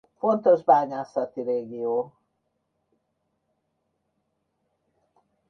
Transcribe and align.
Fontos 0.17 0.63
bányászati 0.63 1.41
régió. 1.41 2.13